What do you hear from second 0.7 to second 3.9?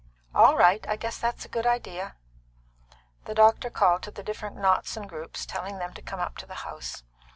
I guess that's a good idea." The doctor